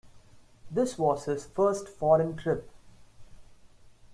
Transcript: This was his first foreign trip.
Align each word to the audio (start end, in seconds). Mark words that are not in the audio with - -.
This 0.71 0.97
was 0.97 1.25
his 1.25 1.45
first 1.45 1.87
foreign 1.87 2.35
trip. 2.35 2.71